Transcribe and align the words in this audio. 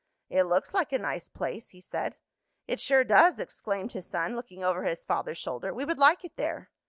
"It 0.31 0.45
looks 0.45 0.73
like 0.73 0.91
a 0.91 0.97
nice 0.97 1.29
place," 1.29 1.69
he 1.69 1.79
said. 1.79 2.17
"It 2.67 2.79
sure 2.79 3.03
does!" 3.03 3.39
exclaimed 3.39 3.91
his 3.91 4.07
son, 4.09 4.35
looking 4.35 4.63
over 4.63 4.83
his 4.83 5.03
father's 5.03 5.37
shoulder. 5.37 5.75
"We 5.75 5.85
would 5.85 5.99
like 5.99 6.25
it 6.25 6.37
there." 6.37 6.71